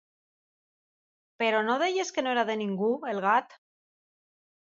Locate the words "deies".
1.83-2.11